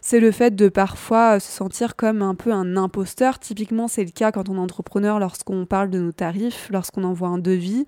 C'est 0.00 0.20
le 0.20 0.30
fait 0.30 0.54
de 0.54 0.68
parfois 0.68 1.40
se 1.40 1.50
sentir 1.50 1.96
comme 1.96 2.22
un 2.22 2.36
peu 2.36 2.52
un 2.52 2.76
imposteur. 2.76 3.40
Typiquement, 3.40 3.88
c'est 3.88 4.04
le 4.04 4.12
cas 4.12 4.30
quand 4.30 4.48
on 4.48 4.54
est 4.54 4.60
entrepreneur, 4.60 5.18
lorsqu'on 5.18 5.66
parle 5.66 5.90
de 5.90 5.98
nos 5.98 6.12
tarifs, 6.12 6.68
lorsqu'on 6.70 7.02
envoie 7.02 7.30
un 7.30 7.38
devis 7.38 7.84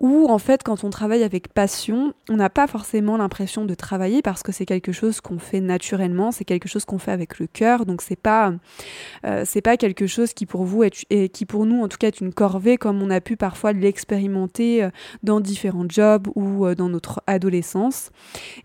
ou 0.00 0.26
en 0.28 0.38
fait 0.38 0.62
quand 0.62 0.84
on 0.84 0.90
travaille 0.90 1.22
avec 1.22 1.48
passion, 1.48 2.12
on 2.28 2.36
n'a 2.36 2.50
pas 2.50 2.66
forcément 2.66 3.16
l'impression 3.16 3.64
de 3.64 3.74
travailler 3.74 4.22
parce 4.22 4.42
que 4.42 4.52
c'est 4.52 4.66
quelque 4.66 4.92
chose 4.92 5.20
qu'on 5.20 5.38
fait 5.38 5.60
naturellement, 5.60 6.32
c'est 6.32 6.44
quelque 6.44 6.68
chose 6.68 6.84
qu'on 6.84 6.98
fait 6.98 7.12
avec 7.12 7.38
le 7.38 7.46
cœur, 7.46 7.86
donc 7.86 8.02
c'est 8.02 8.16
pas 8.16 8.54
euh, 9.24 9.42
c'est 9.46 9.62
pas 9.62 9.76
quelque 9.76 10.06
chose 10.06 10.34
qui 10.34 10.46
pour 10.46 10.64
vous 10.64 10.82
est, 10.82 11.04
et 11.10 11.28
qui 11.28 11.46
pour 11.46 11.66
nous 11.66 11.82
en 11.82 11.88
tout 11.88 11.96
cas 11.98 12.08
est 12.08 12.20
une 12.20 12.32
corvée 12.32 12.76
comme 12.76 13.02
on 13.02 13.10
a 13.10 13.20
pu 13.20 13.36
parfois 13.36 13.72
l'expérimenter 13.72 14.84
euh, 14.84 14.90
dans 15.22 15.40
différents 15.40 15.86
jobs 15.88 16.28
ou 16.34 16.66
euh, 16.66 16.74
dans 16.74 16.88
notre 16.88 17.22
adolescence. 17.26 18.10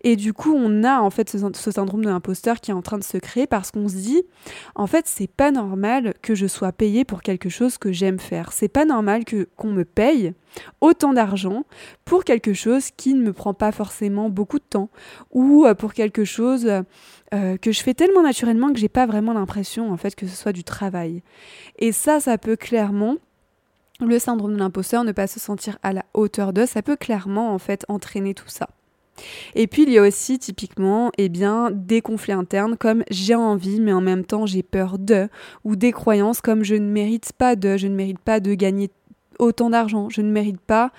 Et 0.02 0.16
du 0.16 0.32
coup, 0.32 0.54
on 0.54 0.84
a 0.84 1.00
en 1.00 1.10
fait 1.10 1.30
ce, 1.30 1.70
syndrome 1.70 2.04
de 2.04 2.10
l'imposteur 2.10 2.60
qui 2.60 2.70
est 2.70 2.74
en 2.74 2.82
train 2.82 2.98
de 2.98 3.04
se 3.04 3.16
créer 3.18 3.46
parce 3.46 3.70
qu'on 3.70 3.88
se 3.88 3.96
dit 3.96 4.22
en 4.74 4.86
fait, 4.86 5.06
c'est 5.06 5.30
pas 5.30 5.50
normal 5.50 6.14
que 6.22 6.34
je 6.34 6.46
sois 6.46 6.72
payé 6.72 7.04
pour 7.04 7.22
quelque 7.22 7.48
chose 7.48 7.78
que 7.78 7.92
j'aime 7.92 8.18
faire. 8.18 8.52
C'est 8.52 8.68
pas 8.68 8.84
normal 8.84 9.24
que 9.24 9.48
qu'on 9.56 9.72
me 9.72 9.84
paye 9.84 10.34
autant 10.80 11.12
d'argent 11.12 11.64
pour 12.04 12.24
quelque 12.24 12.52
chose 12.52 12.90
qui 12.96 13.14
ne 13.14 13.22
me 13.22 13.32
prend 13.32 13.54
pas 13.54 13.72
forcément 13.72 14.28
beaucoup 14.28 14.58
de 14.58 14.64
temps 14.64 14.90
ou 15.30 15.64
euh, 15.66 15.74
pour 15.74 15.94
quelque 15.94 16.24
chose 16.24 16.66
euh, 17.34 17.56
que 17.56 17.72
je 17.72 17.82
fais 17.82 17.94
tellement 17.94 18.22
naturellement 18.22 18.72
que 18.72 18.78
j'ai 18.78 18.88
pas 18.88 19.06
vraiment 19.06 19.32
l'impression 19.32 19.90
en 19.90 19.96
fait 19.96 20.14
que 20.14 20.26
ce 20.26 20.36
soit 20.36 20.52
du 20.52 20.64
travail. 20.64 21.22
Et 21.78 21.92
ça, 21.92 22.20
ça 22.20 22.38
peut 22.38 22.56
clairement 22.56 23.16
le 24.00 24.18
syndrome 24.18 24.54
de 24.54 24.58
l'imposteur, 24.58 25.04
ne 25.04 25.12
pas 25.12 25.26
se 25.26 25.38
sentir 25.38 25.78
à 25.82 25.92
la 25.92 26.04
hauteur 26.14 26.52
de, 26.52 26.66
ça 26.66 26.82
peut 26.82 26.96
clairement 26.96 27.54
en 27.54 27.58
fait 27.58 27.84
entraîner 27.88 28.34
tout 28.34 28.48
ça. 28.48 28.68
Et 29.54 29.66
puis 29.66 29.82
il 29.82 29.90
y 29.90 29.98
a 29.98 30.02
aussi 30.02 30.38
typiquement 30.38 31.10
eh 31.18 31.28
bien, 31.28 31.70
des 31.70 32.00
conflits 32.00 32.32
internes 32.32 32.76
comme 32.76 33.04
j'ai 33.10 33.34
envie 33.34 33.80
mais 33.80 33.92
en 33.92 34.00
même 34.00 34.24
temps 34.24 34.46
j'ai 34.46 34.62
peur 34.62 34.98
de, 34.98 35.28
ou 35.64 35.76
des 35.76 35.92
croyances 35.92 36.40
comme 36.40 36.64
je 36.64 36.74
ne 36.74 36.88
mérite 36.90 37.32
pas 37.32 37.54
de, 37.54 37.76
je 37.76 37.88
ne 37.88 37.94
mérite 37.94 38.20
pas 38.20 38.40
de 38.40 38.54
gagner 38.54 38.90
autant 39.42 39.70
d'argent, 39.70 40.08
je 40.08 40.20
ne 40.20 40.30
mérite 40.30 40.60
pas 40.60 40.90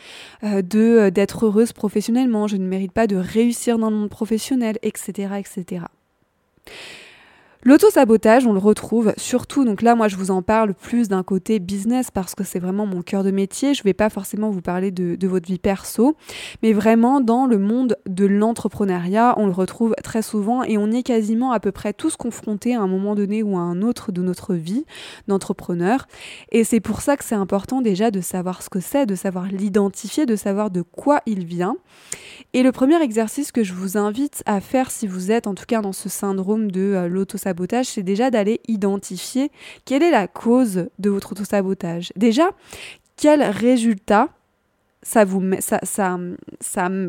euh, 0.43 0.61
euh, 0.75 1.09
d'être 1.09 1.45
heureuse 1.45 1.73
professionnellement, 1.73 2.47
je 2.47 2.57
ne 2.57 2.65
mérite 2.67 2.91
pas 2.91 3.07
de 3.07 3.15
réussir 3.15 3.77
dans 3.77 3.89
le 3.89 3.95
monde 3.95 4.09
professionnel, 4.09 4.77
etc., 4.83 5.33
etc. 5.39 5.85
L'auto-sabotage, 7.65 8.45
on 8.45 8.51
le 8.51 8.59
retrouve 8.59 9.13
surtout, 9.15 9.63
donc 9.63 9.81
là 9.81 9.95
moi 9.95 10.09
je 10.09 10.17
vous 10.17 10.31
en 10.31 10.41
parle 10.41 10.73
plus 10.73 11.07
d'un 11.07 11.23
côté 11.23 11.59
business 11.59 12.11
parce 12.11 12.35
que 12.35 12.43
c'est 12.43 12.59
vraiment 12.59 12.85
mon 12.85 13.01
cœur 13.01 13.23
de 13.23 13.31
métier, 13.31 13.73
je 13.73 13.79
ne 13.79 13.83
vais 13.85 13.93
pas 13.93 14.09
forcément 14.09 14.49
vous 14.49 14.61
parler 14.61 14.91
de, 14.91 15.27
votre 15.27 15.47
vie 15.47 15.59
perso, 15.59 16.17
mais 16.61 16.73
vraiment 16.73 17.21
dans 17.21 17.45
le 17.45 17.57
monde 17.57 17.95
de 18.05 18.25
l'entrepreneuriat, 18.25 19.35
on 19.37 19.45
le 19.45 19.53
retrouve 19.53 19.95
très 20.03 20.21
souvent 20.21 20.63
et 20.63 20.77
on 20.77 20.91
est 20.91 21.03
quasiment 21.03 21.53
à 21.53 21.61
peu 21.61 21.71
près 21.71 21.93
tous 21.93 22.17
confrontés 22.17 22.75
à 22.75 22.81
un 22.81 22.87
moment 22.87 23.15
donné 23.15 23.43
ou 23.43 23.55
à 23.55 23.61
un 23.61 23.81
autre 23.81 24.11
de 24.11 24.21
notre 24.21 24.55
vie 24.55 24.83
d'entrepreneur. 25.29 26.07
Et 26.51 26.65
c'est 26.65 26.81
pour 26.81 26.99
ça 26.99 27.15
que 27.15 27.23
c'est 27.23 27.33
important 27.33 27.81
déjà 27.81 28.11
de 28.11 28.19
savoir 28.19 28.61
ce 28.61 28.69
que 28.69 28.81
c'est, 28.81 29.05
de 29.05 29.15
savoir 29.15 29.45
l'identifier, 29.45 30.25
de 30.25 30.35
savoir 30.35 30.69
de 30.69 30.81
quoi 30.81 31.21
il 31.25 31.45
vient. 31.45 31.77
Et 32.51 32.61
le 32.61 32.71
premier 32.73 33.01
exercice 33.01 33.51
que 33.51 33.63
je 33.63 33.73
vous 33.73 33.97
invite 33.97 34.43
à 34.45 34.59
faire 34.59 34.91
si 34.91 35.07
vous 35.07 35.31
êtes 35.31 35.47
en 35.47 35.55
tout 35.55 35.65
cas 35.65 35.81
dans 35.81 35.93
ce 35.93 36.09
syndrome 36.09 36.69
de 36.69 36.81
euh, 36.81 37.07
l'auto-sabotage, 37.07 37.52
c'est 37.83 38.03
déjà 38.03 38.29
d'aller 38.29 38.61
identifier 38.67 39.51
quelle 39.85 40.03
est 40.03 40.11
la 40.11 40.27
cause 40.27 40.87
de 40.99 41.09
votre 41.09 41.31
auto-sabotage. 41.31 42.11
Déjà, 42.15 42.49
quel 43.17 43.43
résultat 43.43 44.29
ça 45.01 45.25
vous, 45.25 45.41
ça, 45.59 46.17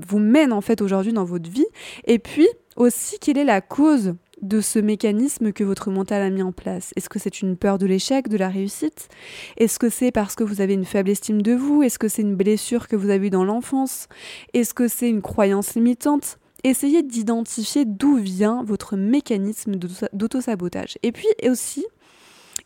vous 0.07 0.19
mène 0.19 0.53
en 0.53 0.61
fait 0.61 0.81
aujourd'hui 0.81 1.13
dans 1.13 1.25
votre 1.25 1.51
vie? 1.51 1.67
Et 2.07 2.19
puis 2.19 2.49
aussi, 2.77 3.19
quelle 3.19 3.39
est 3.39 3.45
la 3.45 3.61
cause 3.61 4.15
de 4.43 4.61
ce 4.61 4.79
mécanisme 4.79 5.53
que 5.53 5.65
votre 5.65 5.91
mental 5.91 6.23
a 6.23 6.31
mis 6.31 6.43
en 6.43 6.53
place? 6.53 6.93
Est-ce 6.97 7.09
que 7.09 7.19
c'est 7.19 7.41
une 7.41 7.57
peur 7.57 7.79
de 7.79 7.87
l'échec, 7.87 8.29
de 8.29 8.37
la 8.37 8.49
réussite? 8.49 9.09
Est-ce 9.57 9.79
que 9.79 9.89
c'est 9.89 10.11
parce 10.11 10.35
que 10.35 10.45
vous 10.45 10.61
avez 10.61 10.75
une 10.75 10.85
faible 10.85 11.11
estime 11.11 11.41
de 11.41 11.53
vous? 11.53 11.83
Est-ce 11.83 11.99
que 11.99 12.09
c'est 12.09 12.23
une 12.23 12.37
blessure 12.37 12.89
que 12.89 12.97
vous 12.97 13.11
avez 13.11 13.29
eue 13.29 13.31
dans 13.31 13.45
l'enfance? 13.45 14.09
Est-ce 14.53 14.75
que 14.75 14.89
c'est 14.89 15.09
une 15.09 15.23
croyance 15.23 15.75
limitante? 15.75 16.39
Essayez 16.65 17.03
d'identifier 17.03 17.85
d'où 17.85 18.17
vient 18.17 18.65
votre 18.65 18.97
mécanisme 18.97 19.77
d'auto-sabotage. 19.77 20.99
Et 21.03 21.13
puis 21.13 21.29
aussi, 21.45 21.87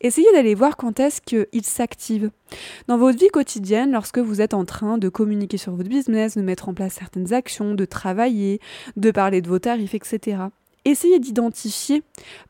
essayez 0.00 0.30
d'aller 0.32 0.54
voir 0.54 0.76
quand 0.76 1.00
est-ce 1.00 1.20
qu'il 1.20 1.64
s'active. 1.64 2.30
Dans 2.86 2.96
votre 2.96 3.18
vie 3.18 3.28
quotidienne, 3.28 3.92
lorsque 3.92 4.18
vous 4.18 4.40
êtes 4.40 4.54
en 4.54 4.64
train 4.64 4.96
de 4.98 5.08
communiquer 5.08 5.58
sur 5.58 5.74
votre 5.74 5.90
business, 5.90 6.36
de 6.36 6.42
mettre 6.42 6.68
en 6.68 6.74
place 6.74 6.94
certaines 6.94 7.32
actions, 7.32 7.74
de 7.74 7.84
travailler, 7.84 8.60
de 8.96 9.10
parler 9.10 9.42
de 9.42 9.48
vos 9.48 9.58
tarifs, 9.58 9.94
etc 9.94 10.48
essayez 10.90 11.18
d'identifier 11.18 12.02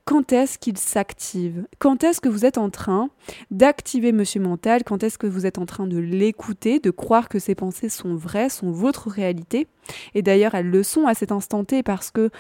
quand 0.05 0.33
est-ce 0.33 0.59
qu'il 0.59 0.79
s'active, 0.79 1.67
quand 1.79 2.05
est-ce 2.05 2.21
que 2.21 2.29
vous 2.29 2.45
êtes 2.45 2.59
en 2.59 2.71
train 2.71 3.11
d'activer 3.51 4.13
Monsieur 4.13 4.41
Mental, 4.41 4.85
quand 4.85 5.03
est-ce 5.03 5.19
que 5.19 5.27
vous 5.27 5.47
êtes 5.47 5.59
en 5.59 5.67
train 5.67 5.87
de 5.87 5.99
l'écouter, 5.99 6.79
de 6.79 6.91
croire 6.91 7.29
que 7.29 7.39
ses 7.39 7.55
pensées 7.55 7.89
sont 7.89 8.15
vraies, 8.15 8.49
sont 8.49 8.71
votre 8.71 9.11
réalité? 9.11 9.67
Et 10.15 10.23
d'ailleurs, 10.23 10.55
elles 10.55 10.71
le 10.71 10.83
sont 10.83 11.07
à 11.07 11.15
cet 11.15 11.33
instant 11.33 11.65
T 11.65 11.83
parce 11.83 12.11
que, 12.11 12.31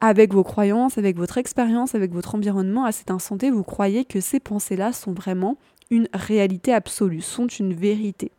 avec 0.00 0.34
vos 0.34 0.44
croyances, 0.44 0.98
avec 0.98 1.16
votre 1.16 1.38
expérience, 1.38 1.94
avec 1.94 2.12
votre 2.12 2.34
environnement, 2.34 2.84
à 2.84 2.92
cet 2.92 3.10
instant 3.10 3.38
T, 3.38 3.50
vous 3.50 3.64
croyez 3.64 4.04
que 4.04 4.20
ces 4.20 4.40
pensées-là 4.40 4.92
sont 4.92 5.12
vraiment 5.12 5.56
une 5.90 6.08
réalité 6.12 6.72
absolue, 6.72 7.20
sont 7.20 7.46
une 7.46 7.72
vérité. 7.72 8.30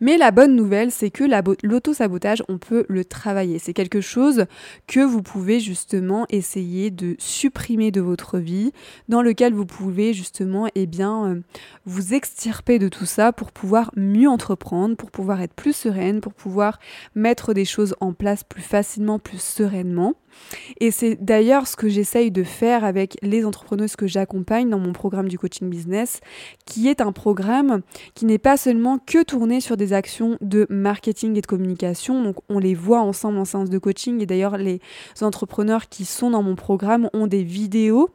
Mais 0.00 0.16
la 0.16 0.30
bonne 0.30 0.54
nouvelle, 0.54 0.90
c'est 0.90 1.10
que 1.10 1.24
l'auto-sabotage, 1.62 2.42
on 2.48 2.58
peut 2.58 2.84
le 2.88 3.04
travailler. 3.04 3.58
C'est 3.58 3.74
quelque 3.74 4.00
chose 4.00 4.46
que 4.86 5.00
vous 5.00 5.22
pouvez 5.22 5.60
justement 5.60 6.26
essayer 6.30 6.90
de 6.90 7.16
supprimer 7.18 7.90
de 7.90 8.00
votre 8.00 8.38
vie, 8.38 8.72
dans 9.08 9.22
lequel 9.22 9.52
vous 9.52 9.66
pouvez 9.66 10.12
justement 10.12 10.68
eh 10.74 10.86
bien, 10.86 11.26
euh, 11.26 11.40
vous 11.84 12.14
extirper 12.14 12.78
de 12.78 12.88
tout 12.88 13.06
ça 13.06 13.32
pour 13.32 13.52
pouvoir 13.52 13.90
mieux 13.96 14.28
entreprendre, 14.28 14.96
pour 14.96 15.10
pouvoir 15.10 15.40
être 15.40 15.54
plus 15.54 15.74
sereine, 15.74 16.20
pour 16.20 16.32
pouvoir 16.32 16.78
mettre 17.14 17.54
des 17.54 17.64
choses 17.64 17.94
en 18.00 18.12
place 18.12 18.44
plus 18.44 18.62
facilement, 18.62 19.18
plus 19.18 19.40
sereinement. 19.40 20.14
Et 20.80 20.90
c'est 20.90 21.16
d'ailleurs 21.20 21.66
ce 21.66 21.76
que 21.76 21.88
j'essaye 21.88 22.30
de 22.30 22.42
faire 22.42 22.84
avec 22.84 23.16
les 23.22 23.44
entrepreneuses 23.44 23.96
que 23.96 24.06
j'accompagne 24.06 24.70
dans 24.70 24.78
mon 24.78 24.92
programme 24.92 25.28
du 25.28 25.38
coaching 25.38 25.68
business, 25.68 26.20
qui 26.64 26.88
est 26.88 27.00
un 27.00 27.12
programme 27.12 27.80
qui 28.14 28.24
n'est 28.24 28.38
pas 28.38 28.56
seulement 28.56 28.98
que 28.98 29.22
tourné 29.22 29.60
sur 29.60 29.76
des 29.76 29.87
actions 29.92 30.38
de 30.40 30.66
marketing 30.70 31.36
et 31.36 31.40
de 31.40 31.46
communication. 31.46 32.22
Donc 32.22 32.36
on 32.48 32.58
les 32.58 32.74
voit 32.74 33.00
ensemble 33.00 33.38
en 33.38 33.44
séance 33.44 33.70
de 33.70 33.78
coaching. 33.78 34.20
Et 34.22 34.26
d'ailleurs, 34.26 34.56
les 34.56 34.80
entrepreneurs 35.20 35.88
qui 35.88 36.04
sont 36.04 36.30
dans 36.30 36.42
mon 36.42 36.56
programme 36.56 37.10
ont 37.12 37.26
des 37.26 37.42
vidéos 37.42 38.10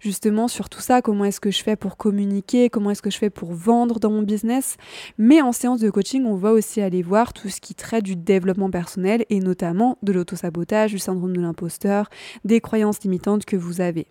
justement 0.00 0.48
sur 0.48 0.68
tout 0.68 0.80
ça. 0.80 1.02
Comment 1.02 1.24
est-ce 1.24 1.40
que 1.40 1.50
je 1.50 1.62
fais 1.62 1.76
pour 1.76 1.96
communiquer? 1.96 2.70
Comment 2.70 2.90
est-ce 2.90 3.02
que 3.02 3.10
je 3.10 3.18
fais 3.18 3.30
pour 3.30 3.52
vendre 3.52 4.00
dans 4.00 4.10
mon 4.10 4.22
business? 4.22 4.76
Mais 5.18 5.42
en 5.42 5.52
séance 5.52 5.80
de 5.80 5.90
coaching, 5.90 6.24
on 6.24 6.36
va 6.36 6.52
aussi 6.52 6.80
aller 6.80 7.02
voir 7.02 7.32
tout 7.32 7.48
ce 7.48 7.60
qui 7.60 7.74
traite 7.74 8.04
du 8.04 8.16
développement 8.16 8.70
personnel 8.70 9.24
et 9.30 9.40
notamment 9.40 9.98
de 10.02 10.12
l'autosabotage, 10.12 10.92
du 10.92 10.98
syndrome 10.98 11.36
de 11.36 11.40
l'imposteur 11.40 12.08
des 12.44 12.60
croyances 12.60 13.02
limitantes 13.02 13.44
que 13.44 13.56
vous 13.56 13.80
avez. 13.80 14.06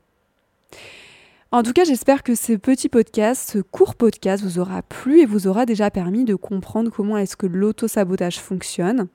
En 1.53 1.61
tout 1.61 1.71
cas, 1.71 1.83
j'espère 1.83 2.23
que 2.23 2.33
ce 2.33 2.53
petit 2.53 2.89
podcast, 2.89 3.51
ce 3.51 3.59
court 3.59 3.93
podcast 3.93 4.43
vous 4.43 4.57
aura 4.57 4.81
plu 4.81 5.21
et 5.21 5.27
vous 5.27 5.45
aura 5.45 5.67
déjà 5.67 5.91
permis 5.91 6.25
de 6.25 6.33
comprendre 6.33 6.89
comment 6.89 7.15
est-ce 7.15 7.37
que 7.37 7.45
l'auto-sabotage 7.45 8.39
fonctionne. 8.39 9.07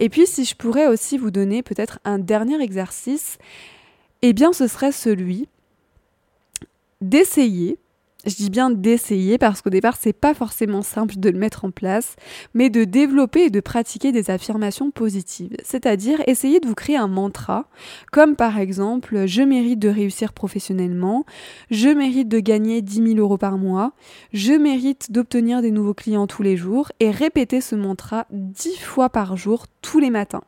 Et 0.00 0.08
puis, 0.08 0.26
si 0.26 0.46
je 0.46 0.56
pourrais 0.56 0.86
aussi 0.86 1.18
vous 1.18 1.30
donner 1.30 1.62
peut-être 1.62 1.98
un 2.06 2.18
dernier 2.18 2.58
exercice, 2.62 3.36
eh 4.22 4.32
bien, 4.32 4.54
ce 4.54 4.66
serait 4.66 4.92
celui 4.92 5.46
d'essayer 7.02 7.76
je 8.26 8.34
dis 8.36 8.50
bien 8.50 8.70
d'essayer 8.70 9.38
parce 9.38 9.62
qu'au 9.62 9.70
départ, 9.70 9.96
c'est 10.00 10.12
pas 10.12 10.34
forcément 10.34 10.82
simple 10.82 11.16
de 11.16 11.30
le 11.30 11.38
mettre 11.38 11.64
en 11.64 11.70
place, 11.70 12.16
mais 12.54 12.70
de 12.70 12.84
développer 12.84 13.44
et 13.44 13.50
de 13.50 13.60
pratiquer 13.60 14.12
des 14.12 14.30
affirmations 14.30 14.90
positives. 14.90 15.56
C'est-à-dire 15.62 16.22
essayer 16.26 16.60
de 16.60 16.66
vous 16.66 16.74
créer 16.74 16.96
un 16.96 17.08
mantra, 17.08 17.68
comme 18.12 18.36
par 18.36 18.58
exemple 18.58 19.26
je 19.26 19.42
mérite 19.42 19.78
de 19.78 19.88
réussir 19.88 20.32
professionnellement, 20.32 21.24
je 21.70 21.88
mérite 21.88 22.28
de 22.28 22.40
gagner 22.40 22.82
10 22.82 23.14
000 23.14 23.18
euros 23.18 23.38
par 23.38 23.58
mois, 23.58 23.92
je 24.32 24.52
mérite 24.52 25.12
d'obtenir 25.12 25.62
des 25.62 25.70
nouveaux 25.70 25.94
clients 25.94 26.26
tous 26.26 26.42
les 26.42 26.56
jours, 26.56 26.90
et 27.00 27.10
répéter 27.10 27.60
ce 27.60 27.74
mantra 27.74 28.26
10 28.30 28.78
fois 28.78 29.10
par 29.10 29.36
jour 29.36 29.66
tous 29.82 29.98
les 29.98 30.10
matins. 30.10 30.44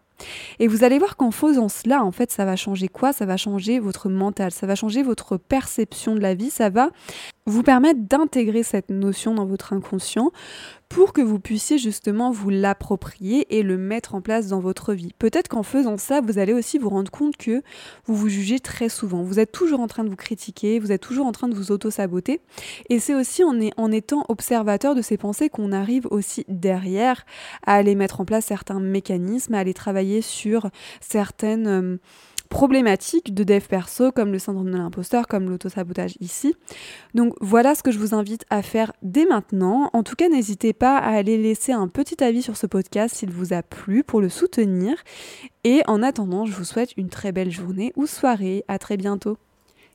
Et 0.59 0.69
vous 0.69 0.85
allez 0.85 0.99
voir 0.99 1.17
qu'en 1.17 1.31
faisant 1.31 1.69
cela, 1.69 2.05
en 2.05 2.13
fait, 2.13 2.31
ça 2.31 2.45
va 2.45 2.57
changer 2.57 2.89
quoi? 2.89 3.13
Ça 3.13 3.27
va 3.27 3.37
changer 3.37 3.79
votre 3.79 4.09
mental, 4.09 4.51
ça 4.51 4.67
va 4.67 4.75
changer 4.75 5.03
votre 5.03 5.37
perception 5.37 6.15
de 6.15 6.21
la 6.21 6.35
vie, 6.35 6.51
ça 6.51 6.71
va 6.71 6.91
vous 7.47 7.63
permettre 7.63 8.01
d'intégrer 8.03 8.63
cette 8.63 8.91
notion 8.91 9.35
dans 9.35 9.47
votre 9.47 9.73
inconscient 9.73 10.33
pour 10.97 11.13
que 11.13 11.21
vous 11.21 11.39
puissiez 11.39 11.77
justement 11.77 12.31
vous 12.31 12.49
l'approprier 12.49 13.55
et 13.55 13.63
le 13.63 13.77
mettre 13.77 14.15
en 14.15 14.23
place 14.23 14.49
dans 14.49 14.61
votre 14.61 14.95
vie. 14.95 15.13
Peut-être 15.19 15.47
qu'en 15.47 15.63
faisant 15.63 15.99
ça, 15.99 16.23
vous 16.23 16.39
allez 16.39 16.55
aussi 16.55 16.79
vous 16.79 16.89
rendre 16.89 17.11
compte 17.11 17.37
que 17.37 17.63
vous 18.07 18.15
vous 18.15 18.31
jugez 18.31 18.61
très 18.61 18.89
souvent. 18.89 19.23
Vous 19.23 19.39
êtes 19.39 19.53
toujours 19.53 19.81
en 19.81 19.89
train 19.89 20.05
de 20.05 20.09
vous 20.09 20.17
critiquer, 20.17 20.79
vous 20.79 20.93
êtes 20.93 21.03
toujours 21.03 21.27
en 21.27 21.33
train 21.33 21.49
de 21.49 21.55
vous 21.55 21.71
auto-saboter. 21.71 22.41
Et 22.89 22.99
c'est 22.99 23.15
aussi 23.15 23.45
en, 23.45 23.93
étant 23.93 24.25
observateur 24.31 24.95
de 24.95 25.03
ces 25.03 25.19
pensées 25.19 25.51
qu'on 25.51 25.71
arrive 25.71 26.09
aussi 26.11 26.47
derrière 26.49 27.27
à 27.67 27.75
aller 27.75 27.95
mettre 27.95 28.23
en 28.23 28.25
place 28.25 28.47
certains 28.47 28.81
mécanismes, 28.81 29.53
à 29.53 29.59
aller 29.59 29.75
travailler 29.75 30.23
sur 30.23 30.71
certaines... 31.03 31.67
Euh, 31.67 31.97
problématiques 32.49 33.35
de 33.35 33.45
dev 33.45 33.61
perso 33.61 34.13
comme 34.13 34.33
le 34.33 34.39
syndrome 34.39 34.71
de 34.71 34.77
l'imposteur, 34.77 35.27
comme 35.27 35.49
l'autosabotage 35.49 36.15
ici. 36.21 36.55
Donc 37.15 37.35
voilà 37.41 37.75
ce 37.75 37.83
que 37.83 37.91
je 37.91 37.99
vous 37.99 38.15
invite 38.15 38.45
à 38.51 38.63
faire 38.63 38.93
dès 39.03 39.27
maintenant. 39.27 39.91
En 39.93 40.03
tout 40.03 40.17
cas, 40.17 40.29
n'hésitez 40.29 40.73
pas 40.73 40.97
à 40.97 41.11
aller 41.11 41.37
laisser 41.39 41.73
un 41.73 41.89
petit 41.89 42.23
avis 42.23 42.43
sur 42.43 42.57
ce 42.57 42.67
podcast 42.67 43.17
s'il 43.17 43.31
vous 43.31 43.53
a 43.53 43.63
plu 43.63 44.05
pour 44.05 44.21
le 44.21 44.29
soutenir. 44.29 44.97
Et 45.65 45.83
en 45.87 46.03
attendant, 46.03 46.47
je 46.47 46.53
vous 46.53 46.65
souhaite 46.65 46.93
une 46.97 47.09
très 47.09 47.33
belle 47.33 47.51
journée 47.51 47.93
ou 47.97 48.07
soirée. 48.07 48.65
À 48.69 48.79
très 48.79 48.97
bientôt. 48.97 49.37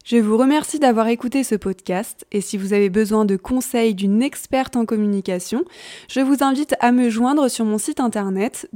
Je 0.04 0.18
vous 0.18 0.36
remercie 0.36 0.80
d'avoir 0.80 1.08
écouté 1.08 1.44
ce 1.44 1.54
podcast 1.54 2.26
et 2.32 2.42
si 2.42 2.58
vous 2.58 2.74
avez 2.74 2.90
besoin 2.90 3.24
de 3.24 3.36
conseils 3.36 3.94
d'une 3.94 4.24
experte 4.24 4.76
en 4.76 4.86
communication, 4.86 5.64
je 6.10 6.22
vous 6.22 6.44
invite 6.44 6.74
à 6.80 6.92
me 6.92 7.10
joindre 7.12 7.50
sur 7.50 7.66
mon 7.66 7.78
site 7.78 8.00
internet 8.00 8.68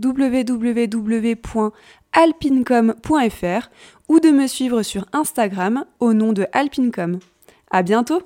www.alpincom.fr 2.15 3.69
ou 4.07 4.19
de 4.19 4.29
me 4.29 4.47
suivre 4.47 4.83
sur 4.83 5.05
Instagram 5.13 5.85
au 5.99 6.13
nom 6.13 6.33
de 6.33 6.47
Alpincom. 6.53 7.19
À 7.71 7.83
bientôt! 7.83 8.21